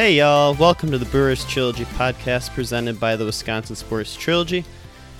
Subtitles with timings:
[0.00, 4.64] Hey y'all, welcome to the Brewers Trilogy podcast presented by the Wisconsin Sports Trilogy.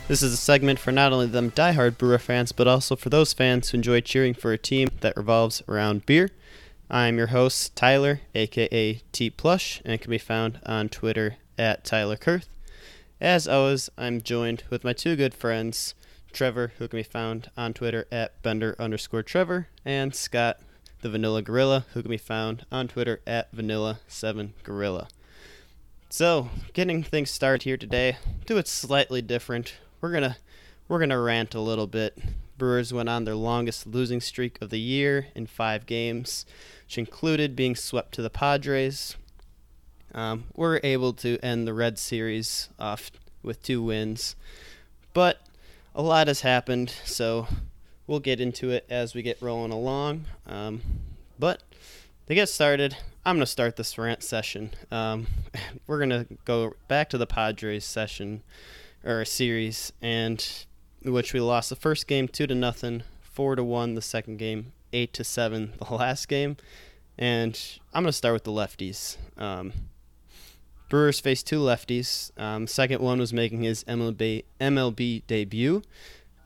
[0.08, 3.34] This is a segment for not only them diehard Brewer fans, but also for those
[3.34, 6.30] fans who enjoy cheering for a team that revolves around beer.
[6.90, 12.16] I'm your host, Tyler, aka T Plush, and can be found on Twitter at Tyler
[12.16, 12.48] Kurth.
[13.20, 15.94] As always, I'm joined with my two good friends,
[16.32, 20.58] Trevor, who can be found on Twitter at Bender underscore Trevor, and Scott,
[21.02, 25.08] the Vanilla Gorilla, who can be found on Twitter at Vanilla7Gorilla.
[26.08, 29.74] So, getting things started here today, do it slightly different.
[30.00, 30.36] We're gonna
[30.88, 32.18] we're gonna rant a little bit.
[32.58, 36.44] Brewers went on their longest losing streak of the year in five games,
[36.84, 39.16] which included being swept to the Padres.
[40.12, 43.12] Um, we're able to end the Red Series off
[43.42, 44.34] with two wins,
[45.14, 45.40] but
[45.94, 47.46] a lot has happened, so
[48.10, 50.24] we'll get into it as we get rolling along.
[50.44, 50.82] Um,
[51.38, 51.62] but
[52.26, 54.72] to get started, I'm going to start this rant session.
[54.90, 55.28] Um,
[55.86, 58.42] we're going to go back to the Padres session
[59.04, 60.44] or series, and
[61.04, 64.72] which we lost the first game two to nothing, four to one the second game,
[64.92, 66.56] eight to seven the last game,
[67.16, 69.18] and I'm going to start with the lefties.
[69.38, 69.72] Um,
[70.88, 72.36] Brewers faced two lefties.
[72.36, 75.82] Um, second one was making his MLB MLB debut.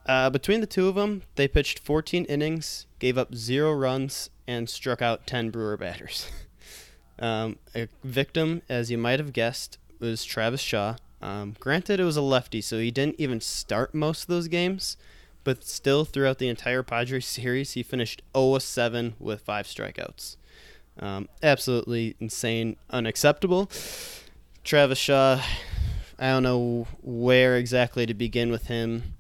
[0.07, 4.69] Uh, between the two of them, they pitched 14 innings, gave up zero runs, and
[4.69, 6.31] struck out 10 Brewer batters.
[7.19, 10.97] um, a victim, as you might have guessed, was Travis Shaw.
[11.23, 14.99] Um, granted, it was a lefty, so he didn't even start most of those games,
[15.43, 20.37] but still, throughout the entire Padres series, he finished 0 7 with five strikeouts.
[20.99, 23.71] Um, absolutely insane, unacceptable.
[24.65, 25.43] Travis Shaw,
[26.19, 29.15] I don't know where exactly to begin with him.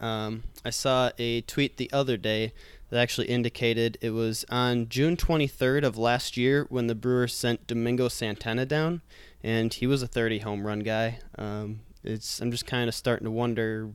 [0.00, 2.52] Um, I saw a tweet the other day
[2.88, 7.66] that actually indicated it was on June 23rd of last year when the Brewers sent
[7.66, 9.02] Domingo Santana down,
[9.42, 11.18] and he was a 30 home run guy.
[11.36, 13.90] Um, it's I'm just kind of starting to wonder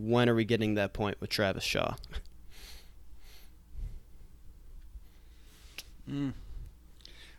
[0.00, 1.94] when are we getting that point with Travis Shaw.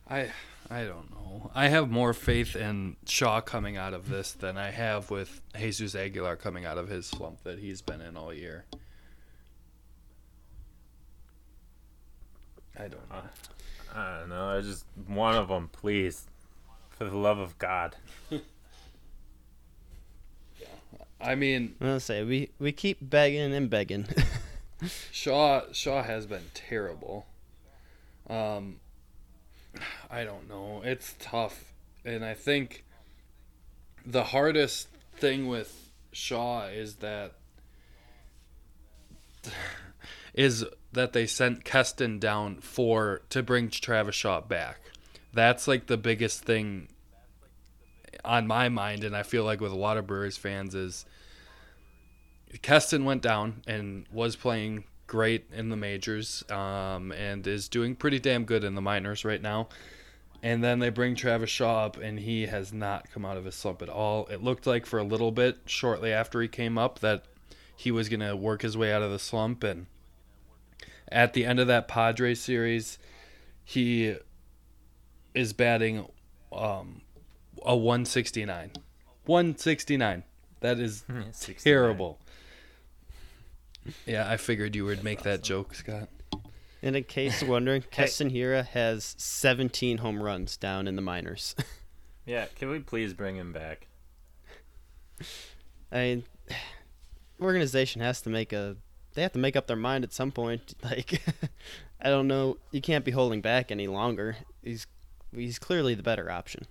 [0.09, 0.29] I
[0.69, 1.20] I don't know.
[1.53, 5.95] I have more faith in Shaw coming out of this than I have with Jesus
[5.95, 8.65] Aguilar coming out of his slump that he's been in all year.
[12.77, 13.23] I don't know.
[13.93, 14.47] I don't know.
[14.49, 16.27] I just one of them, please,
[16.89, 17.95] for the love of God.
[21.19, 24.07] I mean, I'll say we we keep begging and begging.
[25.11, 27.27] Shaw Shaw has been terrible.
[28.29, 28.80] Um,
[30.09, 30.81] I don't know.
[30.83, 31.73] It's tough,
[32.03, 32.83] and I think
[34.05, 37.33] the hardest thing with Shaw is that
[40.33, 44.79] is that they sent Keston down for to bring Travis Shaw back.
[45.33, 46.89] That's like the biggest thing
[48.25, 51.05] on my mind, and I feel like with a lot of Brewers fans is
[52.61, 58.17] Keston went down and was playing great in the majors um, and is doing pretty
[58.17, 59.67] damn good in the minors right now.
[60.41, 63.53] And then they bring Travis Shaw up, and he has not come out of his
[63.53, 64.25] slump at all.
[64.27, 67.25] It looked like for a little bit shortly after he came up that
[67.75, 69.65] he was going to work his way out of the slump.
[69.65, 69.87] And
[71.11, 72.97] at the end of that Padres series,
[73.65, 74.15] he
[75.35, 76.05] is batting
[76.53, 77.01] um,
[77.65, 78.71] a 169.
[79.25, 80.23] 169.
[80.61, 81.03] That is
[81.61, 82.17] terrible.
[84.05, 86.09] Yeah, I figured you would make that joke, Scott.
[86.83, 91.55] and in case you're wondering, Keston Hiura has 17 home runs down in the minors.
[92.23, 93.87] Yeah, can we please bring him back?
[95.91, 96.23] I mean,
[97.41, 98.77] organization has to make a.
[99.15, 100.75] They have to make up their mind at some point.
[100.83, 101.19] Like,
[101.99, 102.57] I don't know.
[102.71, 104.35] You can't be holding back any longer.
[104.63, 104.85] He's
[105.35, 106.67] he's clearly the better option.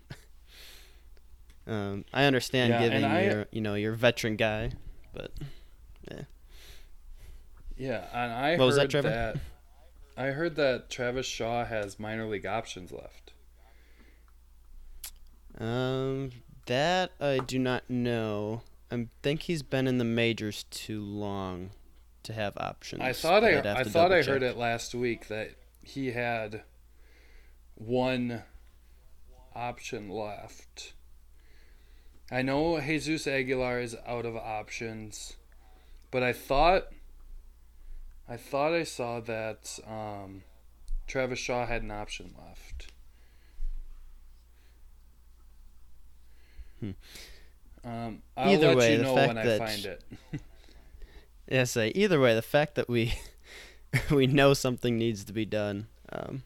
[1.66, 4.70] Um, I understand Yeah, giving and I- your you know your veteran guy,
[5.12, 5.32] but
[6.10, 6.22] Yeah,
[7.88, 9.08] and I What was that, Trevor?
[9.08, 9.36] that
[10.16, 13.32] I heard that Travis Shaw has minor league options left.
[15.58, 16.30] Um,
[16.66, 18.62] that I do not know.
[18.90, 21.70] I think he's been in the majors too long
[22.24, 23.02] to have options.
[23.02, 25.52] I thought I I thought I heard it last week that
[25.82, 26.62] he had
[27.74, 28.42] one
[29.54, 30.92] option left.
[32.30, 35.36] I know Jesus Aguilar is out of options,
[36.10, 36.88] but I thought
[38.30, 40.42] I thought I saw that um,
[41.08, 42.92] Travis Shaw had an option left.
[46.78, 46.90] Hmm.
[47.84, 50.04] Um, I'll Either let way, you the know fact when I that- find it.
[51.50, 53.12] Yeah, say either way, the fact that we
[54.10, 56.44] we know something needs to be done, um,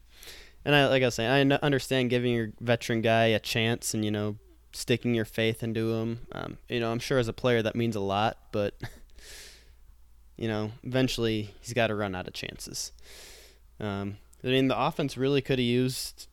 [0.65, 4.03] and I like I was saying, I understand giving your veteran guy a chance and
[4.03, 4.37] you know
[4.73, 6.21] sticking your faith into him.
[6.33, 8.73] Um, you know, I'm sure as a player that means a lot, but
[10.37, 12.93] you know, eventually he's got to run out of chances.
[13.81, 16.29] Um, I mean, the offense really could have used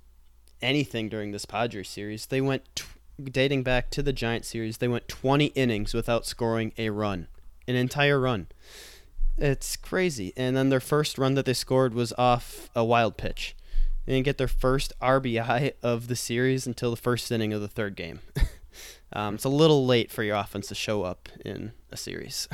[0.61, 2.25] anything during this Padres series.
[2.27, 2.85] They went tw-
[3.23, 4.77] dating back to the Giant series.
[4.77, 7.27] They went 20 innings without scoring a run,
[7.67, 8.47] an entire run.
[9.37, 10.33] It's crazy.
[10.35, 13.55] And then their first run that they scored was off a wild pitch.
[14.05, 17.67] They didn't get their first RBI of the series until the first inning of the
[17.67, 18.19] third game.
[19.13, 22.47] um, it's a little late for your offense to show up in a series.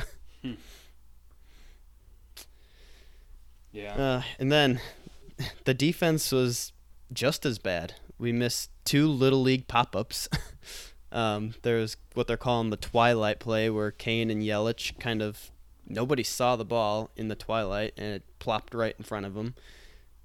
[3.72, 3.94] Yeah.
[3.94, 4.80] Uh, and then
[5.64, 6.72] the defense was
[7.12, 7.94] just as bad.
[8.18, 10.28] We missed two little league pop ups.
[11.12, 15.50] um, there was what they're calling the twilight play, where Cain and Yelich kind of
[15.88, 19.54] nobody saw the ball in the twilight and it plopped right in front of them.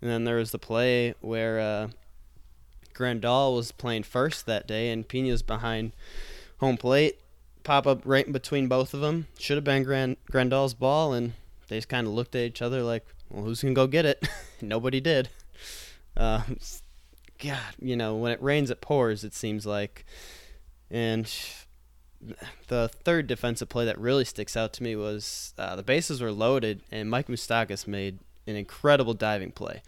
[0.02, 1.88] And then there was the play where uh,
[2.94, 5.94] Grandal was playing first that day and Piña's behind
[6.60, 7.20] home plate.
[7.64, 9.28] Pop up right in between both of them.
[9.40, 11.32] Should have been Grand Grandal's ball, and
[11.70, 14.28] they just kind of looked at each other like, well, who's gonna go get it?
[14.62, 15.30] Nobody did.
[16.16, 16.44] Uh,
[17.40, 19.24] God, you know, when it rains, it pours.
[19.24, 20.06] It seems like,
[20.92, 21.30] and
[22.68, 26.32] the third defensive play that really sticks out to me was uh, the bases were
[26.32, 29.82] loaded, and Mike Moustakas made an incredible diving play.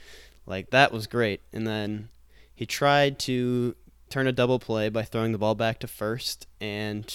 [0.45, 2.09] Like that was great, and then
[2.53, 3.75] he tried to
[4.09, 7.13] turn a double play by throwing the ball back to first, and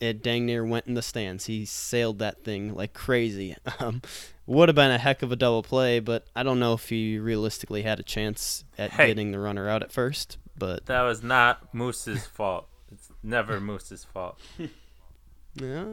[0.00, 1.46] it dang near went in the stands.
[1.46, 3.56] He sailed that thing like crazy.
[3.80, 4.02] Um,
[4.46, 7.18] would have been a heck of a double play, but I don't know if he
[7.18, 9.08] realistically had a chance at Hey.
[9.08, 10.38] getting the runner out at first.
[10.56, 12.66] But That was not Moose's fault.
[12.90, 14.40] It's never Moose's fault.
[15.54, 15.84] yeah.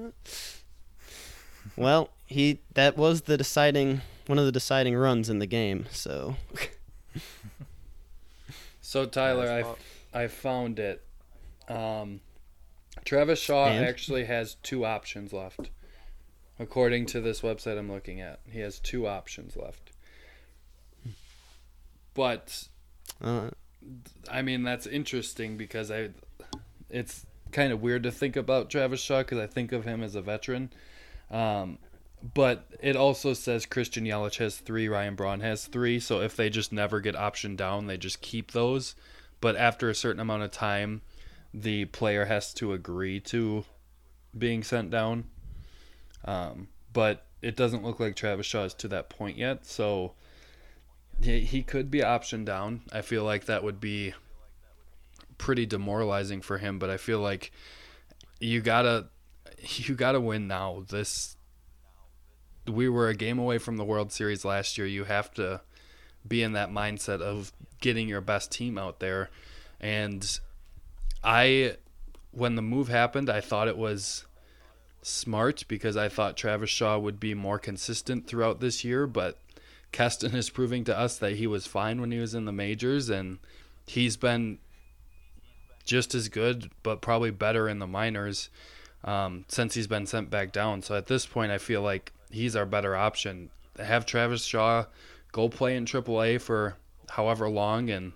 [1.75, 5.85] Well, he that was the deciding one of the deciding runs in the game.
[5.91, 6.37] So
[8.81, 9.75] So Tyler,
[10.13, 10.21] I.
[10.23, 11.03] I found it.
[11.67, 12.21] Um,
[13.03, 13.85] Travis Shaw And?
[13.85, 15.69] actually has two options left,
[16.59, 18.39] according to this website I'm looking at.
[18.49, 19.91] He has two options left.
[22.13, 22.67] But
[23.21, 23.49] uh,
[24.31, 26.09] I mean that's interesting because I,
[26.89, 30.15] it's kind of weird to think about Travis Shaw because I think of him as
[30.15, 30.71] a veteran.
[31.29, 31.77] Um,
[32.33, 35.99] but it also says Christian Yelich has three, Ryan Braun has three.
[35.99, 38.95] So if they just never get optioned down, they just keep those.
[39.41, 41.01] But after a certain amount of time,
[41.55, 43.63] the player has to agree to
[44.37, 45.25] being sent down.
[46.25, 49.65] Um, but it doesn't look like Travis Shaw is to that point yet.
[49.65, 50.13] So
[51.21, 52.81] he, he could be optioned down.
[52.91, 54.13] I feel like that would be
[55.37, 56.77] pretty demoralizing for him.
[56.77, 57.51] But I feel like
[58.39, 59.07] you gotta
[59.59, 60.83] you gotta win now.
[60.89, 61.37] This
[62.67, 64.87] we were a game away from the World Series last year.
[64.87, 65.61] You have to
[66.27, 69.29] be in that mindset of getting your best team out there.
[69.79, 70.39] And
[71.25, 71.77] I
[72.31, 74.25] when the move happened, I thought it was
[75.01, 79.39] smart because I thought Travis Shaw would be more consistent throughout this year, but
[79.91, 83.09] Keston is proving to us that he was fine when he was in the majors
[83.09, 83.39] and
[83.87, 84.59] he's been
[85.85, 88.49] just as good but probably better in the minors
[89.03, 90.81] um, since he's been sent back down.
[90.81, 93.49] So at this point, I feel like he's our better option.
[93.79, 94.85] Have Travis Shaw
[95.31, 96.75] go play in AAA for
[97.09, 98.13] however long and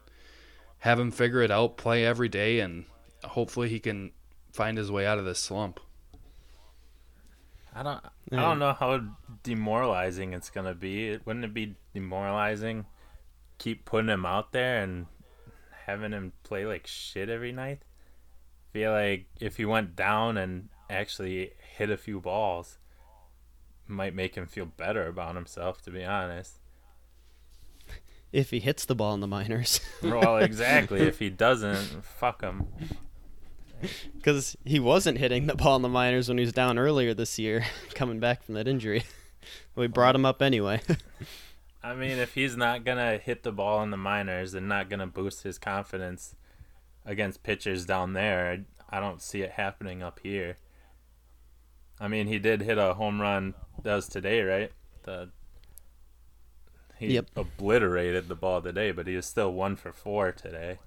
[0.80, 2.86] have him figure it out, play every day, and
[3.24, 4.12] hopefully he can
[4.52, 5.80] find his way out of this slump.
[7.74, 8.04] I don't.
[8.32, 9.02] I don't know how
[9.44, 11.18] demoralizing it's gonna be.
[11.26, 12.86] Wouldn't it be demoralizing?
[13.60, 15.06] Keep putting him out there and
[15.86, 17.82] having him play like shit every night.
[18.74, 22.78] Feel like if he went down and actually hit a few balls,
[23.88, 25.82] might make him feel better about himself.
[25.84, 26.60] To be honest.
[28.32, 31.02] if he hits the ball in the minors, Well, exactly.
[31.02, 32.68] if he doesn't, fuck him.
[34.18, 37.40] because he wasn't hitting the ball in the minors when he was down earlier this
[37.40, 39.04] year, coming back from that injury.
[39.76, 40.82] we brought him up anyway.
[41.84, 45.08] I mean, if he's not gonna hit the ball in the minors and not gonna
[45.08, 46.36] boost his confidence
[47.06, 50.58] against pitchers down there, I don't see it happening up here.
[52.00, 53.54] I mean, he did hit a home run.
[53.82, 54.72] Does today, right?
[55.04, 55.32] The
[56.98, 57.28] he Yep.
[57.38, 60.80] obliterated the ball today, but he was still one for four today.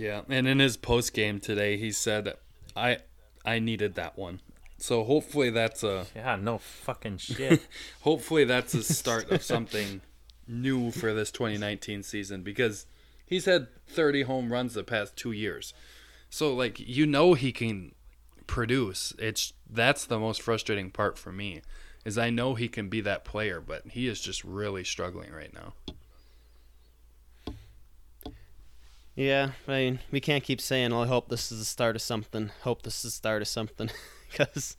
[0.00, 2.34] Yeah, and in his post game today, he said,
[2.74, 2.98] "I
[3.44, 4.40] I needed that one."
[4.78, 7.66] So hopefully that's a Yeah, no fucking shit.
[8.00, 10.00] hopefully that's a start of something
[10.48, 12.86] new for this 2019 season because
[13.26, 15.74] he's had 30 home runs the past 2 years.
[16.30, 17.94] So like you know he can
[18.46, 19.12] produce.
[19.18, 21.60] It's that's the most frustrating part for me
[22.06, 25.52] is I know he can be that player, but he is just really struggling right
[25.52, 25.74] now.
[29.20, 32.00] Yeah, I mean, we can't keep saying, "Oh, I hope this is the start of
[32.00, 32.52] something.
[32.62, 33.90] Hope this is the start of something,"
[34.30, 34.78] because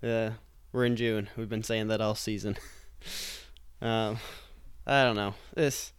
[0.00, 0.30] uh,
[0.70, 1.28] we're in June.
[1.36, 2.56] We've been saying that all season.
[3.82, 4.18] um,
[4.86, 5.34] I don't know.
[5.56, 5.92] This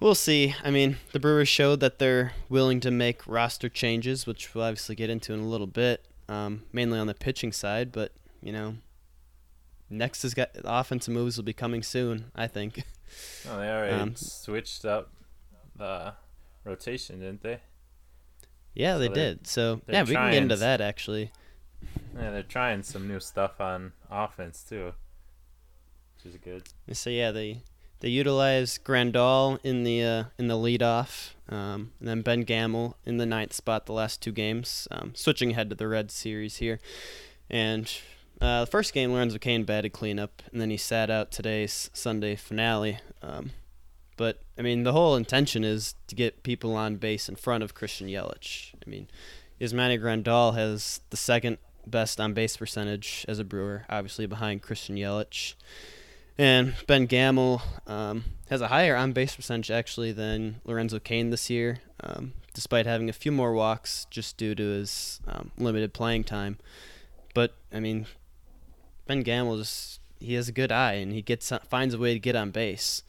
[0.00, 0.56] we'll see.
[0.64, 4.96] I mean, the Brewers showed that they're willing to make roster changes, which we'll obviously
[4.96, 6.06] get into in a little bit.
[6.28, 8.10] Um, mainly on the pitching side, but
[8.42, 8.78] you know,
[9.88, 12.32] next has got offensive moves will be coming soon.
[12.34, 12.82] I think.
[13.48, 15.12] oh, they already Um, switched up
[15.76, 16.14] the
[16.68, 17.60] rotation, didn't they?
[18.74, 19.46] Yeah, they they're- did.
[19.46, 21.32] So yeah, we can get into that actually.
[22.14, 24.92] Yeah, they're trying some new stuff on offense too,
[26.16, 26.64] which is good.
[26.96, 27.62] So yeah, they
[28.00, 33.16] they utilize Grandal in the uh, in the leadoff, um, and then Ben Gamel in
[33.16, 34.86] the ninth spot the last two games.
[34.90, 36.80] Um, switching ahead to the Red series here,
[37.48, 37.90] and
[38.40, 42.34] uh, the first game Lorenzo Cain batted cleanup, and then he sat out today's Sunday
[42.36, 42.98] finale.
[43.22, 43.50] Um,
[44.18, 47.74] but I mean, the whole intention is to get people on base in front of
[47.74, 48.74] Christian Yelich.
[48.74, 49.08] I mean,
[49.58, 51.56] Yasmani Grandal has the second
[51.86, 55.54] best on base percentage as a Brewer, obviously behind Christian Yelich.
[56.36, 61.48] And Ben Gamel um, has a higher on base percentage actually than Lorenzo Cain this
[61.48, 66.24] year, um, despite having a few more walks just due to his um, limited playing
[66.24, 66.58] time.
[67.34, 68.06] But I mean,
[69.06, 72.20] Ben Gamel just he has a good eye and he gets finds a way to
[72.20, 73.02] get on base,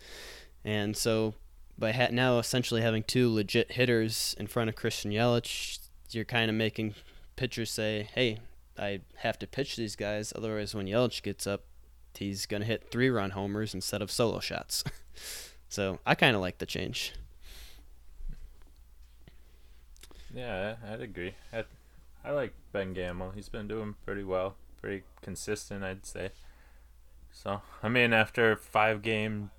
[0.64, 1.34] and so
[1.78, 5.80] by ha- now essentially having two legit hitters in front of Christian Yelich,
[6.12, 6.96] you're kind of making
[7.36, 8.40] pitchers say, "Hey,
[8.78, 11.64] I have to pitch these guys, otherwise when Yelich gets up."
[12.20, 14.84] he's going to hit three run homers instead of solo shots.
[15.70, 17.14] so I kind of like the change.
[20.34, 21.34] Yeah, I'd agree.
[21.52, 21.64] I,
[22.24, 23.32] I like Ben Gamel.
[23.32, 26.32] He's been doing pretty well, pretty consistent, I'd say.
[27.32, 29.52] So, I mean, after five game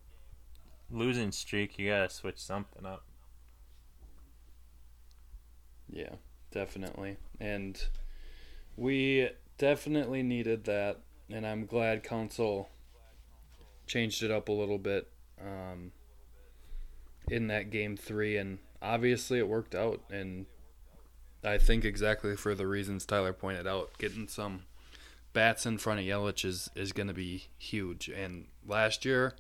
[0.91, 3.05] losing streak, you gotta switch something up.
[5.93, 6.15] Yeah,
[6.51, 7.17] definitely.
[7.41, 7.83] And
[8.77, 11.01] we definitely needed that.
[11.31, 12.69] And I'm glad Counsell
[13.87, 15.09] changed it up a little bit
[15.41, 15.93] um,
[17.29, 18.37] in that game three.
[18.37, 20.01] And obviously it worked out.
[20.11, 20.47] And
[21.45, 24.63] I think exactly for the reasons Tyler pointed out, getting some
[25.33, 28.09] bats in front of Yelich is, is going to be huge.
[28.09, 29.35] And last year,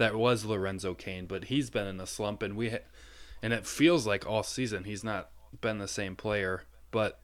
[0.00, 2.42] that was Lorenzo Cain, but he's been in a slump.
[2.42, 2.70] And we.
[2.70, 2.78] Ha-
[3.42, 5.30] and it feels like all season he's not
[5.60, 7.20] been the same player, but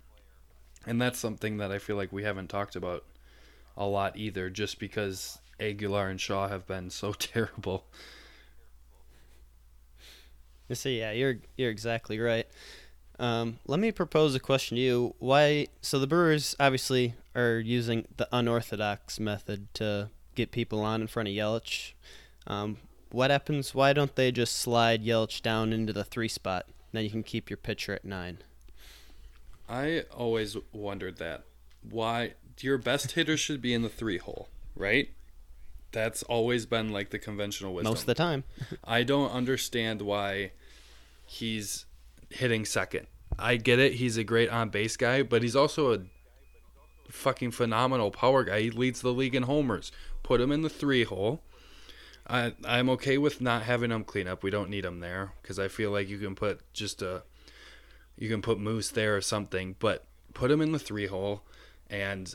[0.87, 3.05] and that's something that I feel like we haven't talked about
[3.77, 7.87] a lot either, just because Aguilar and Shaw have been so terrible.
[10.73, 12.47] So yeah, you're you're exactly right.
[13.19, 15.15] Um, let me propose a question to you.
[15.19, 15.69] Why?
[15.81, 21.29] So the Brewers obviously are using the unorthodox method to get people on in front
[21.29, 21.93] of Yelich.
[22.47, 22.79] Um,
[23.11, 23.75] what happens?
[23.75, 26.67] Why don't they just slide Yelich down into the three spot?
[26.93, 28.39] Then you can keep your pitcher at nine.
[29.69, 31.45] I always wondered that.
[31.89, 35.11] Why your best hitter should be in the three hole, right?
[35.93, 37.91] That's always been like the conventional wisdom.
[37.91, 38.45] Most of the time.
[38.85, 40.53] I don't understand why
[41.25, 41.87] he's
[42.31, 43.07] hitting second.
[43.39, 46.01] I get it, he's a great on base guy, but he's also a
[47.11, 48.63] fucking phenomenal power guy.
[48.63, 49.93] He leads the league in homers.
[50.23, 51.43] Put him in the three hole.
[52.29, 54.43] I I'm okay with not having them clean up.
[54.43, 57.23] We don't need them there because I feel like you can put just a
[58.19, 60.05] you can put Moose there or something, but
[60.35, 61.43] put him in the three hole
[61.89, 62.35] and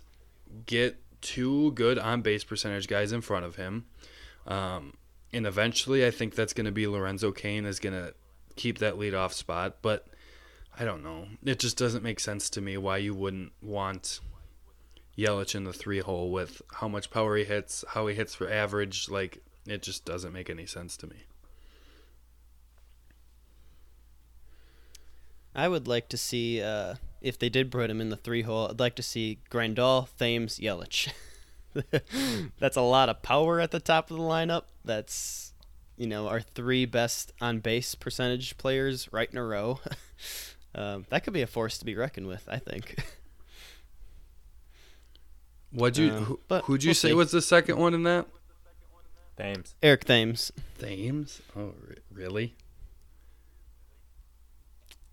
[0.65, 3.85] get two good on base percentage guys in front of him.
[4.47, 4.93] Um,
[5.33, 8.13] and eventually, I think that's going to be Lorenzo Cain is going to
[8.55, 9.77] keep that leadoff spot.
[9.81, 10.07] But
[10.77, 11.27] I don't know.
[11.43, 14.19] It just doesn't make sense to me why you wouldn't want
[15.17, 18.49] Yelich in the three hole with how much power he hits, how he hits for
[18.49, 19.09] average.
[19.09, 21.23] Like, it just doesn't make any sense to me.
[25.53, 28.67] I would like to see uh, if they did put him in the three hole.
[28.69, 31.11] I'd like to see Grandal, Thames, Yelich.
[32.59, 34.63] That's a lot of power at the top of the lineup.
[34.83, 35.53] That's
[35.97, 39.79] you know our three best on base percentage players right in a row.
[40.75, 42.47] um, that could be a force to be reckoned with.
[42.49, 42.95] I think.
[45.71, 46.11] What'd you?
[46.11, 47.13] Um, who, but who'd you we'll say see.
[47.13, 48.27] was the second one in that?
[49.37, 49.75] Thames.
[49.81, 50.51] Eric Thames.
[50.77, 51.41] Thames.
[51.55, 52.55] Oh, re- really?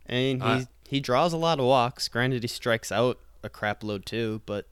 [0.06, 2.08] And he I- he draws a lot of walks.
[2.08, 4.66] Granted, he strikes out a crap load too, but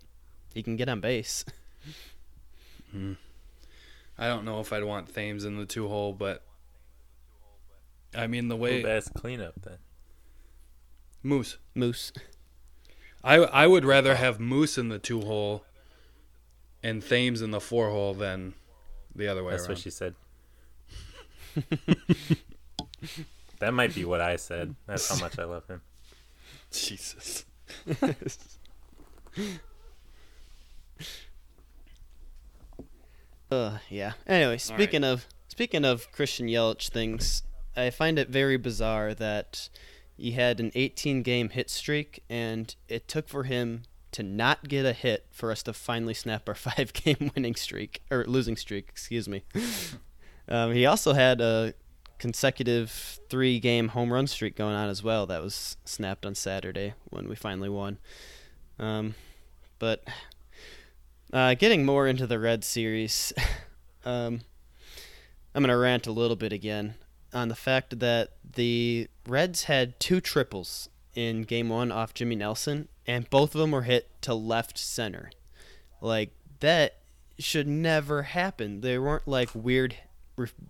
[0.55, 1.45] he can get on base.
[2.93, 3.15] Hmm.
[4.17, 6.43] I don't know if I'd want Thames in the two hole, but
[8.15, 9.79] I mean the way Who best cleanup then?
[11.23, 11.59] Moose.
[11.75, 12.13] Moose.
[13.25, 15.65] I I would rather have Moose in the two hole
[16.83, 18.55] and Thames in the four hole than
[19.17, 19.71] the other way That's around.
[19.71, 20.15] what she said.
[23.59, 24.75] that might be what I said.
[24.87, 25.81] That's how much I love him.
[26.71, 27.45] Jesus.
[33.51, 34.15] Uh, yeah.
[34.27, 37.43] Anyway, speaking of speaking of Christian Yelich things,
[37.77, 39.69] I find it very bizarre that
[40.17, 43.83] he had an 18 game hit streak, and it took for him
[44.17, 48.01] to not get a hit for us to finally snap our five game winning streak
[48.11, 48.89] or losing streak.
[48.89, 49.43] Excuse me.
[50.49, 51.75] um, he also had a
[52.19, 55.27] consecutive three game home run streak going on as well.
[55.27, 57.99] That was snapped on Saturday when we finally won.
[58.79, 59.15] Um,
[59.79, 60.03] but
[61.31, 63.35] uh, getting more into the Red series,
[64.07, 64.41] um,
[65.55, 66.95] I'm going to rant a little bit again
[67.35, 72.89] on the fact that the Reds had two triples in game one off Jimmy Nelson,
[73.07, 75.31] and both of them were hit to left center.
[76.01, 76.99] Like, that
[77.39, 78.81] should never happen.
[78.81, 79.97] They weren't like weird,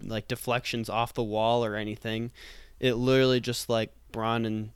[0.02, 2.32] like deflections off the wall or anything.
[2.80, 4.70] It literally just like Braun and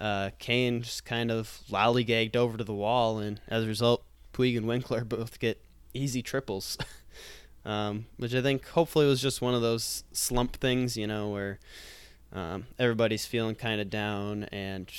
[0.00, 4.56] uh, Cain just kind of lollygagged over to the wall, and as a result, Puig
[4.56, 5.60] and Winker both get
[5.92, 6.78] easy triples.
[7.64, 11.58] um, which I think hopefully was just one of those slump things, you know, where
[12.32, 14.90] um, everybody's feeling kind of down and,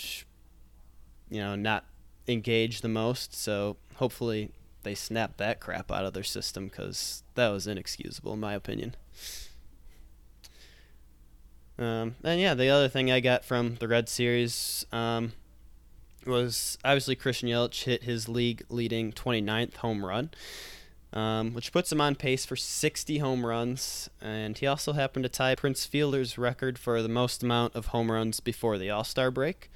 [1.30, 1.86] you know, not
[2.28, 3.34] engaged the most.
[3.36, 4.52] So hopefully
[4.84, 8.96] they snap that crap out of their system because that was inexcusable, in my opinion.
[11.78, 15.34] Um, and yeah, the other thing I got from the Red Series um,
[16.26, 20.30] was obviously Christian Yelich hit his league leading 29th home run,
[21.14, 24.10] um, which puts him on pace for 60 home runs.
[24.22, 28.12] And he also happened to tie Prince Fielder's record for the most amount of home
[28.12, 29.72] runs before the All Star break.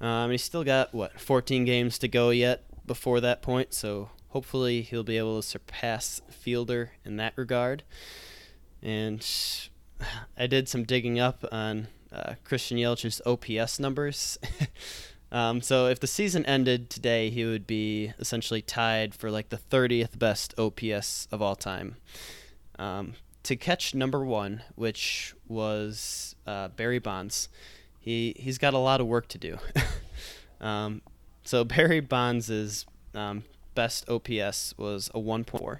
[0.00, 4.82] Um, he's still got, what, 14 games to go yet before that point, so hopefully
[4.82, 7.84] he'll be able to surpass Fielder in that regard.
[8.82, 9.26] And
[10.36, 14.38] I did some digging up on uh, Christian Yelich's OPS numbers.
[15.32, 19.56] um, so if the season ended today, he would be essentially tied for like the
[19.58, 21.96] 30th best OPS of all time.
[22.78, 27.48] Um, to catch number one, which was uh, Barry Bonds,
[28.04, 29.58] he he's got a lot of work to do.
[30.60, 31.00] um,
[31.42, 35.78] so Barry Bonds' um, best OPS was a 1.4.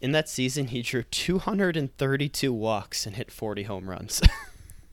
[0.00, 4.22] In that season, he drew 232 walks and hit 40 home runs.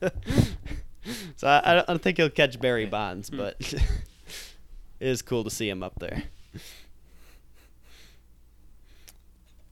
[1.36, 3.80] so I, I don't think he'll catch Barry Bonds, but it
[4.98, 6.24] is cool to see him up there.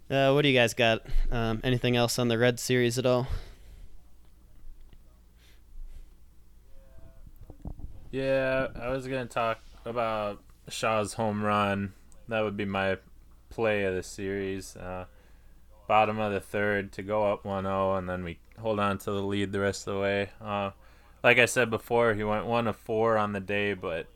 [0.08, 1.02] Uh, what do you guys got?
[1.32, 3.26] Um, anything else on the Red Series at all?
[8.14, 11.94] Yeah, I was gonna talk about Shaw's home run.
[12.28, 12.98] That would be my
[13.50, 14.76] play of the series.
[14.76, 15.06] Uh,
[15.88, 19.20] bottom of the third to go up 1-0, and then we hold on to the
[19.20, 20.30] lead the rest of the way.
[20.40, 20.70] Uh,
[21.24, 24.06] like I said before, he went one of four on the day, but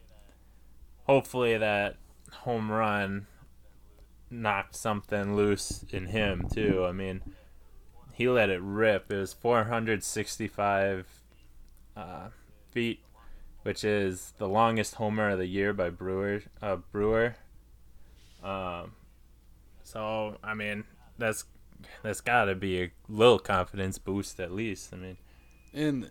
[1.02, 1.96] hopefully that
[2.30, 3.26] home run
[4.30, 6.87] knocked something loose in him too.
[6.88, 7.20] I mean,
[8.12, 9.11] he let it rip.
[9.11, 11.04] It was 465
[11.96, 12.28] uh,
[12.70, 13.00] feet
[13.62, 16.42] which is the longest homer of the year by Brewer.
[16.62, 17.36] Uh, Brewer.
[18.42, 18.92] Um,
[19.82, 20.84] so I mean,
[21.18, 21.44] that's
[22.02, 24.92] that's got to be a little confidence boost at least.
[24.92, 25.16] I mean,
[25.72, 26.10] And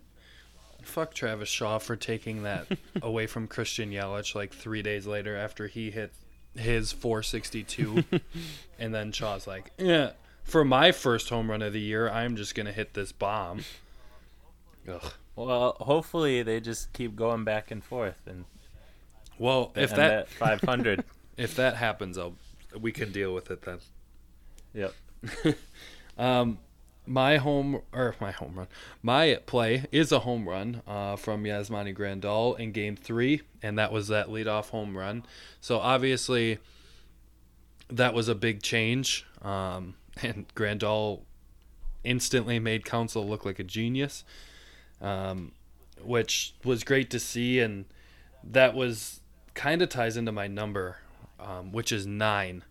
[0.82, 2.66] fuck Travis Shaw for taking that
[3.02, 6.12] away from Christian Yelich like three days later after he hit
[6.54, 8.04] his 462.
[8.78, 10.12] and then Shaw's like, yeah,
[10.44, 13.64] for my first home run of the year, I'm just going to hit this bomb.
[14.88, 15.12] Ugh.
[15.46, 18.44] Well, hopefully they just keep going back and forth and
[19.38, 21.04] Well, if and that 500.
[21.36, 22.34] if that happens, I'll
[22.78, 23.78] we can deal with it then.
[24.74, 24.94] yep.
[26.18, 26.58] Um,
[27.06, 28.66] my home or my home run,
[29.04, 33.92] my play is a home run uh, from Yasmani Grandal in Game Three, and that
[33.92, 35.24] was that leadoff home run.
[35.60, 36.58] So obviously,
[37.88, 39.24] that was a big change.
[39.42, 41.20] Um, and Grandal
[42.02, 44.24] instantly made Counsell look like a genius,
[45.00, 45.52] um,
[46.02, 47.60] which was great to see.
[47.60, 47.84] And
[48.44, 49.20] that was
[49.54, 50.98] kind of ties into my number,
[51.40, 52.64] um, which is nine.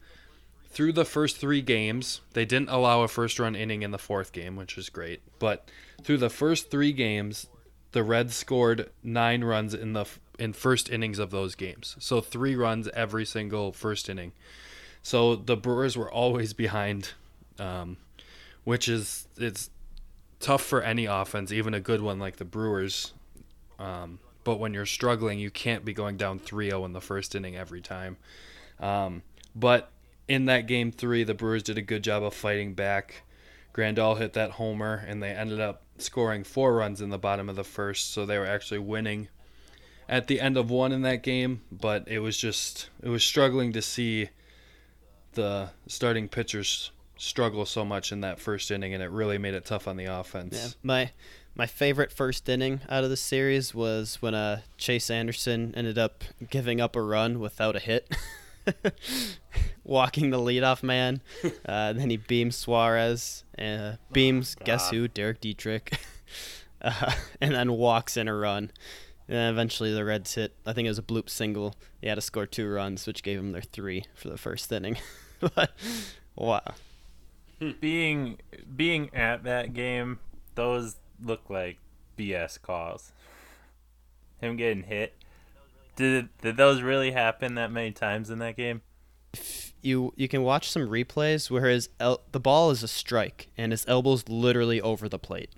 [0.70, 4.32] Through the first three games, they didn't allow a first run inning in the fourth
[4.32, 5.22] game, which is great.
[5.40, 5.70] But
[6.04, 7.48] through the first three games,
[7.92, 10.06] the Reds scored nine runs in the
[10.38, 11.96] in first innings of those games.
[12.00, 14.34] So three runs every single first inning.
[15.02, 17.14] So the Brewers were always behind,
[17.58, 17.98] um,
[18.64, 19.70] which is it's
[20.40, 23.14] tough for any offense, even a good one like the Brewers.
[23.80, 27.56] Um, but when you're struggling, you can't be going down 3-0 in the first inning
[27.56, 28.18] every time.
[28.80, 29.24] Um,
[29.56, 29.92] but
[30.28, 33.24] in that game three, the Brewers did a good job of fighting back.
[33.74, 37.56] Grandal hit that homer, and they ended up scoring four runs in the bottom of
[37.56, 39.28] the first, so they were actually winning
[40.10, 41.62] at the end of one in that game.
[41.72, 44.30] But it was just it was struggling to see
[45.34, 49.66] the starting pitchers struggle so much in that first inning, and it really made it
[49.66, 50.56] tough on the offense.
[50.56, 51.12] Yeah, my
[51.56, 56.24] my favorite first inning out of the series was when uh, Chase Anderson ended up
[56.50, 58.16] giving up a run without a hit.
[59.84, 61.22] Walking the leadoff man,
[61.66, 65.98] uh, then he beams Suarez, uh, beams Oh, guess who Derek Dietrich,
[66.82, 68.72] uh, and then walks in a run.
[69.30, 70.54] And eventually the Reds hit.
[70.66, 71.76] I think it was a bloop single.
[72.02, 74.98] He had to score two runs, which gave him their three for the first inning.
[75.40, 75.72] but
[76.36, 76.62] wow,
[77.80, 78.38] being
[78.76, 80.20] being at that game,
[80.56, 81.78] those look like
[82.18, 83.12] BS calls.
[84.40, 85.16] Him getting hit.
[85.96, 88.82] Did did those really happen that many times in that game?
[89.82, 93.72] you you can watch some replays where his el- the ball is a strike and
[93.72, 95.52] his elbow's literally over the plate.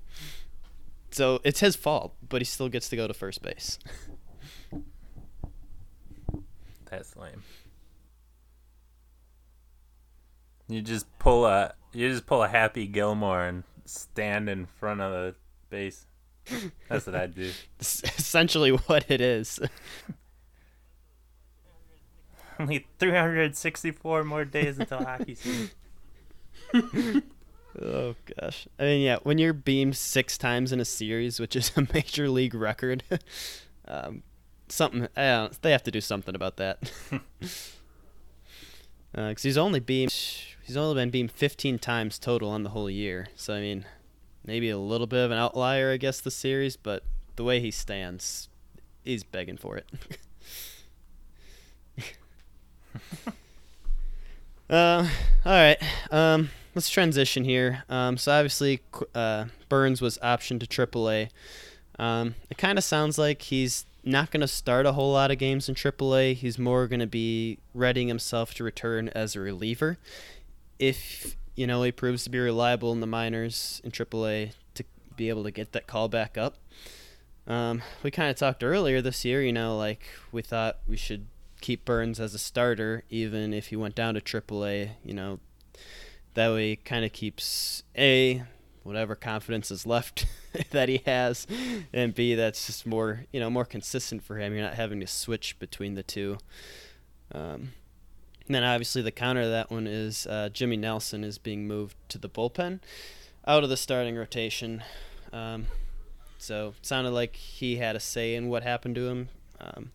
[1.10, 3.78] so it's his fault, but he still gets to go to first base.
[6.90, 7.42] That's lame.
[10.68, 15.12] You just pull a you just pull a Happy Gilmore and stand in front of
[15.12, 15.34] the
[15.70, 16.06] base.
[16.88, 17.50] That's what I'd do.
[17.78, 19.60] It's essentially what it is.
[22.60, 25.70] Only 364 more days until hockey season.
[27.80, 28.66] Oh gosh.
[28.78, 32.28] I mean, yeah, when you're beamed six times in a series, which is a major
[32.28, 33.04] league record,
[33.86, 34.22] um,
[34.68, 36.90] something I don't, they have to do something about that.
[39.12, 40.14] Because he's only beamed,
[40.68, 43.28] he's only been beamed 15 times total on the whole year.
[43.34, 43.86] So I mean,
[44.44, 47.02] maybe a little bit of an outlier, I guess, the series, but
[47.36, 48.48] the way he stands,
[49.02, 49.86] he's begging for it.
[54.70, 55.08] Uh,
[55.46, 55.82] all right.
[56.10, 57.84] Um, let's transition here.
[57.88, 58.80] Um, so obviously,
[59.14, 61.30] uh, Burnes was optioned to AAA.
[61.98, 65.38] Um, it kind of sounds like he's not going to start a whole lot of
[65.38, 66.34] games in AAA.
[66.34, 69.96] He's more going to be readying himself to return as a reliever.
[70.78, 74.84] If you know he proves to be reliable in the minors in AAA to
[75.16, 76.56] be able to get that call back up.
[77.46, 79.42] Um, we kind of talked earlier this year.
[79.42, 81.26] You know, like we thought we should
[81.60, 84.90] keep Burnes as a starter, even if he went down to AAA.
[85.04, 85.40] You know,
[86.34, 88.44] that way he kind of keeps a
[88.84, 90.26] whatever confidence is left
[90.70, 91.46] that he has,
[91.92, 94.54] and b that's just more you know more consistent for him.
[94.54, 96.38] You're not having to switch between the two.
[97.32, 97.72] Um,
[98.48, 101.96] and then obviously the counter to that one is uh, Jimmy Nelson is being moved
[102.08, 102.80] to the bullpen,
[103.46, 104.82] out of the starting rotation.
[105.34, 105.66] Um,
[106.38, 109.28] so sounded like he had a say in what happened to him.
[109.60, 109.90] Um,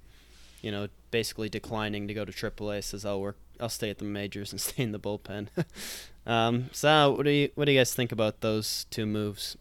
[0.62, 2.84] you know, basically declining to go to AAA.
[2.84, 5.48] Says I'll work, I'll stay at the majors and stay in the bullpen.
[6.28, 9.58] um, so what do you what do you guys think about those two moves?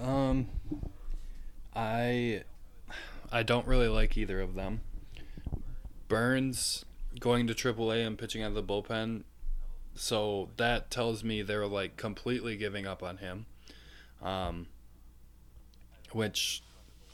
[0.00, 0.46] Um,
[1.74, 2.42] I
[3.32, 4.80] I don't really like either of them.
[6.08, 6.84] Burnes
[7.18, 9.22] going to AAA and pitching out of the bullpen,
[9.94, 13.46] so that tells me they're like completely giving up on him.
[14.22, 14.66] Um,
[16.12, 16.62] which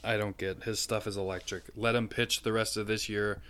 [0.03, 0.63] I don't get.
[0.63, 1.65] His stuff is electric.
[1.75, 3.41] Let him pitch the rest of this year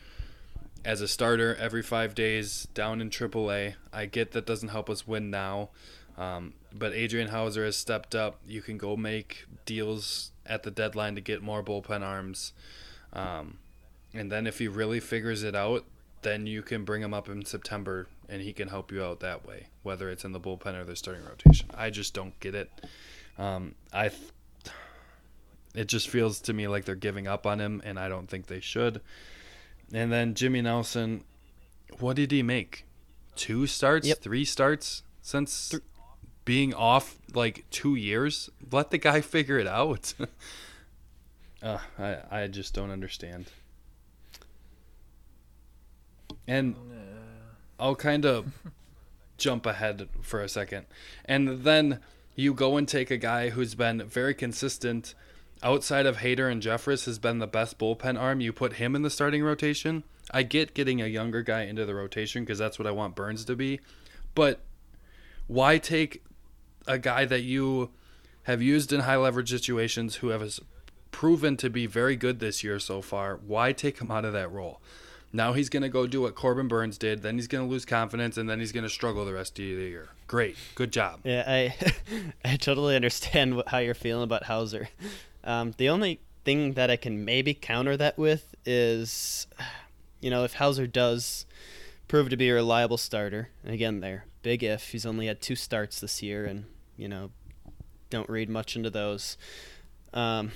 [0.84, 3.76] as a starter every five days down in AAA.
[3.92, 5.70] I get that doesn't help us win now.
[6.18, 8.40] Um, but Adrian Houser has stepped up.
[8.48, 12.54] You can go make deals at the deadline to get more bullpen arms.
[13.14, 13.58] Um,
[14.14, 15.86] and then if he really figures it out,
[16.24, 19.46] then you can bring him up in September and he can help you out that
[19.46, 21.70] way, whether it's in the bullpen or the starting rotation.
[21.76, 22.70] I just don't get it.
[23.38, 24.22] Um, I th-
[25.76, 28.48] it just feels to me like they're giving up on him, and I don't think
[28.48, 29.00] they should.
[29.94, 31.24] And then Jimmy Nelson,
[32.00, 32.86] what did he make?
[33.36, 34.20] Two starts, Yep.
[34.22, 35.76] three starts since
[36.48, 38.50] being off like two years.
[38.72, 40.14] Let the guy figure it out.
[41.60, 43.48] Uh, I I just don't understand.
[46.48, 46.76] And
[47.80, 48.54] I'll kind of
[49.40, 50.86] jump ahead for a second.
[51.26, 52.00] And then
[52.36, 55.16] you go and take a guy who's been very consistent
[55.64, 58.40] outside of Hader and Jeffress has been the best bullpen arm.
[58.40, 60.04] You put him in the starting rotation.
[60.30, 63.46] I get getting a younger guy into the rotation because that's what I want Burnes
[63.46, 63.80] to be.
[64.36, 64.60] But
[65.48, 66.22] why take
[66.88, 67.92] a guy that you
[68.44, 70.60] have used in high leverage situations who has
[71.12, 73.36] proven to be very good this year so far?
[73.36, 74.82] Why take him out of that role?
[75.34, 77.22] Now he's going to go do what Corbin Burnes did.
[77.22, 79.66] Then he's going to lose confidence, and then he's going to struggle the rest of
[79.66, 80.10] the year.
[80.26, 81.20] Great, good job.
[81.24, 81.76] Yeah, I
[82.46, 84.90] I totally understand how you're feeling about Houser.
[85.44, 89.48] Um, the only thing that I can maybe counter that with is,
[90.22, 91.46] you know, if Houser does
[92.08, 95.56] prove to be a reliable starter, and again, there big if he's only had two
[95.56, 96.66] starts this year, and
[96.98, 97.32] you know,
[98.10, 99.38] don't read much into those.
[100.14, 100.52] Um,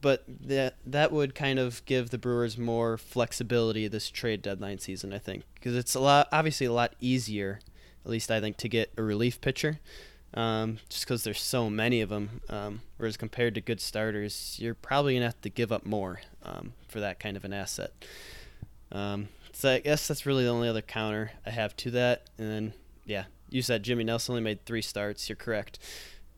[0.00, 5.12] but that that would kind of give the Brewers more flexibility this trade deadline season,
[5.12, 7.60] I think, because it's a lot obviously a lot easier,
[8.04, 9.80] at least I think, to get a relief pitcher,
[10.34, 12.40] um, just because there's so many of them.
[12.48, 16.74] Um, whereas compared to good starters, you're probably gonna have to give up more um,
[16.88, 17.92] for that kind of an asset.
[18.92, 22.28] Um, so I guess that's really the only other counter I have to that.
[22.38, 22.72] And then
[23.06, 25.28] yeah, you said Jimmy Nelson only made three starts.
[25.28, 25.78] You're correct.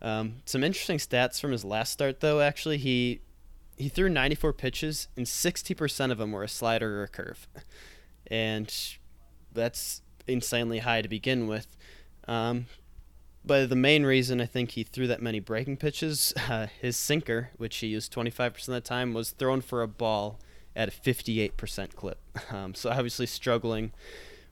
[0.00, 2.40] Um, some interesting stats from his last start, though.
[2.40, 3.20] Actually, he
[3.78, 7.46] he threw 94 pitches and 60% of them were a slider or a curve
[8.26, 8.74] and
[9.52, 11.76] that's insanely high to begin with
[12.26, 12.66] um,
[13.44, 17.50] but the main reason i think he threw that many breaking pitches uh, his sinker
[17.56, 20.38] which he used 25% of the time was thrown for a ball
[20.76, 22.18] at a 58% clip
[22.50, 23.92] um, so obviously struggling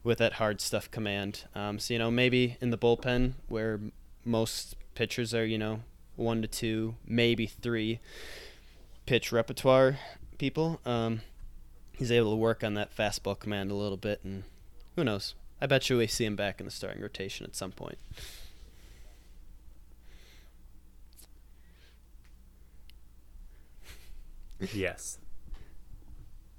[0.07, 3.81] with that hard stuff command um, so you know maybe in the bullpen where
[4.25, 5.81] most pitchers are you know
[6.17, 8.01] one to two maybe three
[9.07, 9.99] pitch repertoire
[10.39, 10.81] people.
[10.85, 11.23] Um,
[11.93, 14.43] he's able to work on that fastball command a little bit, and
[14.97, 15.35] who knows?
[15.61, 17.99] I bet you we see him back in the starting rotation at some point.
[24.73, 25.19] Yes.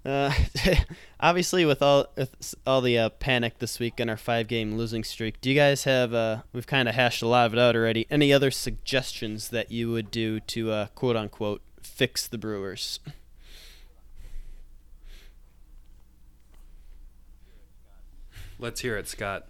[0.07, 0.31] Uh,
[1.19, 5.41] obviously, with all with all the uh, panic this week and our five-game losing streak,
[5.41, 6.13] do you guys have?
[6.13, 8.07] Uh, we've kind of hashed a lot of it out already.
[8.09, 13.01] Any other suggestions that you would do to uh, quote unquote fix the Brewers?
[18.57, 19.45] Let's hear it, Scott.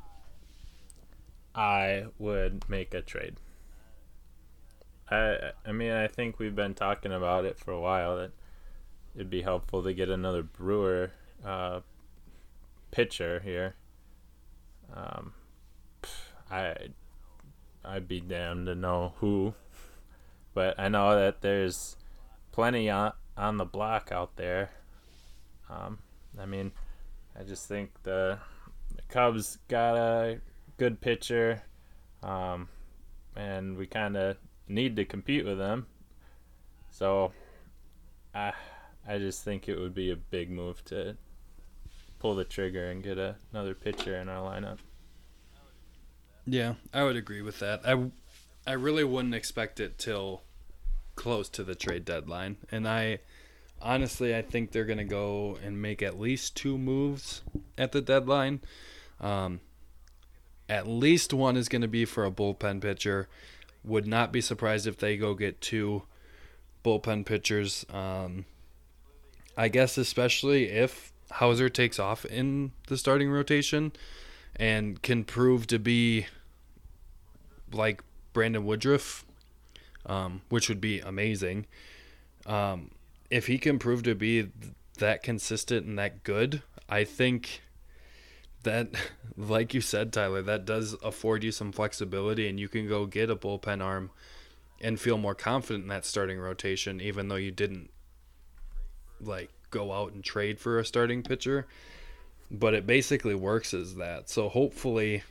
[1.53, 3.35] I would make a trade.
[5.11, 8.31] I I mean I think we've been talking about it for a while that
[9.17, 11.11] it'd be helpful to get another Brewer
[11.43, 11.79] uh,
[12.91, 13.73] pitcher here.
[14.95, 15.33] Um,
[16.51, 16.75] I
[17.83, 19.55] I'd be damned to know who,
[20.53, 21.97] but I know that there's
[22.51, 24.69] plenty on on the block out there.
[25.67, 25.97] Um,
[26.39, 26.71] I mean,
[27.37, 28.37] I just think the,
[28.95, 30.39] the Cubs got a
[30.77, 31.63] good pitcher,
[32.21, 32.69] um,
[33.35, 35.87] and we kind of need to compete with them.
[36.91, 37.31] So,
[38.33, 38.53] I
[39.07, 41.15] I just think it would be a big move to
[42.19, 44.79] pull the trigger and get a, another pitcher in our lineup.
[46.45, 47.81] Yeah, I would agree with that.
[47.85, 48.09] I,
[48.65, 50.41] I really wouldn't expect it till
[51.15, 53.19] close to the trade deadline, and I
[53.81, 57.41] honestly I think they're gonna go and make at least two moves
[57.77, 58.61] at the deadline.
[59.19, 59.61] Um,
[60.69, 63.27] at least one is gonna be for a bullpen pitcher.
[63.83, 66.03] Would not be surprised if they go get two
[66.83, 67.85] bullpen pitchers.
[67.89, 68.45] Um,
[69.57, 73.91] I guess especially if Houser takes off in the starting rotation
[74.55, 76.27] and can prove to be
[77.73, 79.25] like Brandon Woodruff
[80.07, 81.67] um, which would be amazing.
[82.45, 82.91] Um,
[83.29, 84.49] if he can prove to be
[84.97, 87.61] that consistent and that good, I think
[88.63, 88.89] that,
[89.37, 93.29] like you said, Tyler, that does afford you some flexibility, and you can go get
[93.29, 94.09] a bullpen arm
[94.79, 97.89] and feel more confident in that starting rotation, even though you didn't
[99.21, 101.65] like go out and trade for a starting pitcher.
[102.49, 104.29] But it basically works as that.
[104.29, 105.23] So hopefully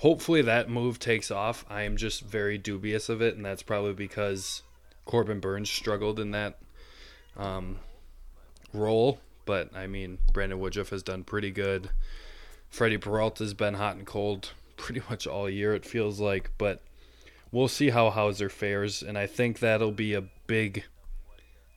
[0.00, 1.64] hopefully that move takes off.
[1.68, 4.62] I am just very dubious of it, and that's probably because
[5.04, 6.58] Corbin Burnes struggled in that
[7.36, 7.78] um,
[8.72, 9.20] role.
[9.44, 11.90] But I mean, Brandon Woodruff has done pretty good.
[12.70, 16.50] Freddie Peralta's been hot and cold pretty much all year, it feels like.
[16.56, 16.80] But
[17.52, 20.84] we'll see how Houser fares, and I think that'll be a big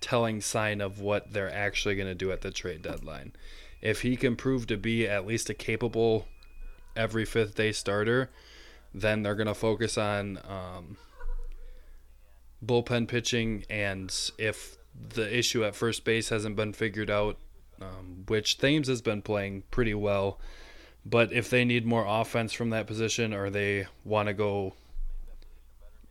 [0.03, 3.31] telling sign of what they're actually going to do at the trade deadline.
[3.81, 6.27] If he can prove to be at least a capable
[6.93, 8.29] every fifth day starter,
[8.93, 10.97] then they're going to focus on um,
[12.63, 17.37] bullpen pitching, and if the issue at first base hasn't been figured out,
[17.81, 20.37] um, which Thames has been playing pretty well,
[21.05, 24.73] but if they need more offense from that position or they want to go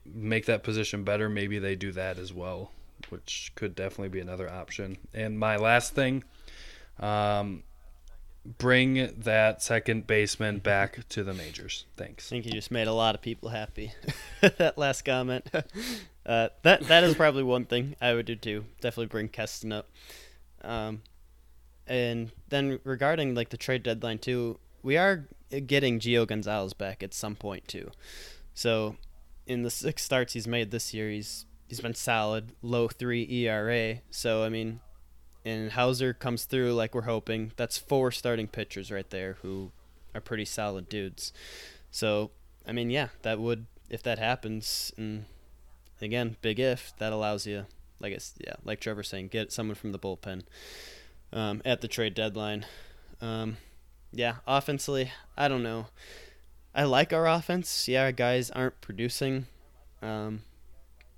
[0.04, 2.72] make that position better, maybe they do that as well,
[3.10, 4.98] which could definitely be another option.
[5.14, 6.24] And my last thing,
[7.00, 7.62] um,
[8.44, 11.84] bring that second baseman back to the majors.
[11.96, 12.28] Thanks.
[12.28, 13.92] I think you just made a lot of people happy.
[14.40, 15.48] that last comment.
[16.24, 18.64] Uh, that that is probably one thing I would do too.
[18.80, 19.90] Definitely bring Keston up.
[20.62, 21.02] Um,
[21.88, 25.26] and then regarding like the trade deadline too, we are
[25.66, 27.90] getting Gio Gonzalez back at some point too.
[28.54, 28.94] So
[29.46, 34.02] in the six starts he's made this year, he's he's been solid, low three ERA.
[34.10, 34.80] So I mean,
[35.42, 37.52] and Houser comes through like we're hoping.
[37.56, 39.72] That's four starting pitchers right there who
[40.14, 41.32] are pretty solid dudes.
[41.90, 42.30] So
[42.68, 45.24] I mean, yeah, that would if that happens, and
[46.02, 47.64] again, big if that allows you,
[48.00, 50.42] like it's yeah, like Trevor saying, get someone from the bullpen
[51.32, 52.66] um, at the trade deadline.
[53.22, 53.56] Um,
[54.12, 55.86] yeah, offensively, I don't know.
[56.74, 57.88] I like our offense.
[57.88, 59.46] Yeah, our guys aren't producing
[60.02, 60.42] um,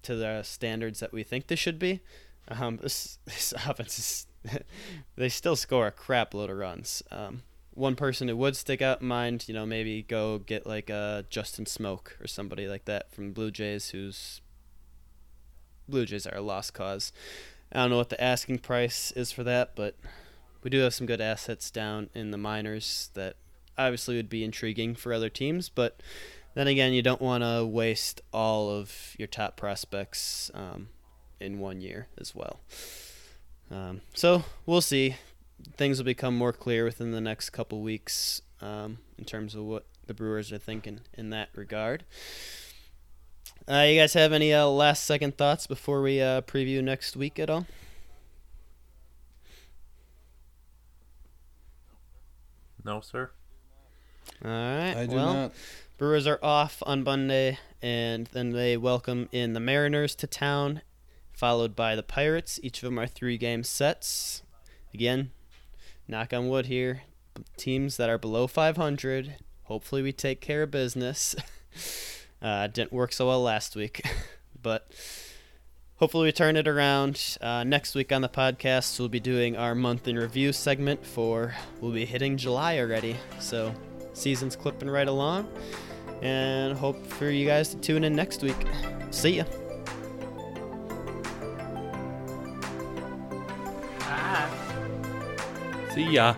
[0.05, 2.01] to the standards that we think they should be.
[2.49, 4.27] Um, this, this offense is
[5.17, 7.03] they still score a crap load of runs.
[7.11, 10.91] Um, one person who would stick out in mind, you know, maybe go get like
[10.91, 14.41] uh, Justin Smoak or somebody like that from Blue Jays, who's
[15.89, 17.13] Blue Jays are a lost cause.
[17.73, 19.97] I don't know what the asking price is for that, but
[20.63, 23.37] we do have some good assets down in the minors that
[23.77, 26.01] obviously would be intriguing for other teams, but
[26.55, 30.89] then again, you don't want to waste all of your top prospects um,
[31.41, 32.61] in one year as well.
[33.71, 35.17] Um, so we'll see.
[35.77, 39.87] Things will become more clear within the next couple weeks um, in terms of what
[40.07, 42.05] the Brewers are thinking in that regard.
[43.67, 47.39] Uh, you guys have any uh, last second thoughts before we uh, preview next week
[47.39, 47.67] at all?
[52.85, 53.31] No, sir.
[54.45, 54.95] All right.
[54.95, 55.53] I do well, not.
[55.97, 60.83] Brewers are off on Monday, and then they welcome in the Mariners to town,
[61.33, 62.59] followed by the Pirates.
[62.65, 64.43] Each of them are three game sets.
[64.93, 65.31] Again,
[66.09, 67.03] knock on wood here.
[67.57, 69.37] Teams that are below 500.
[69.65, 71.37] Hopefully, we take care of business.
[72.43, 74.05] uh, didn't work so well last week,
[74.61, 74.91] but
[75.99, 77.39] hopefully, we turn it around.
[77.41, 81.55] Uh, next week on the podcast, we'll be doing our month in review segment for.
[81.81, 83.73] We'll be hitting July already, so
[84.15, 85.49] season's clipping right along
[86.23, 88.57] and hope for you guys to tune in next week.
[89.11, 89.45] See ya.
[95.95, 96.35] See ya.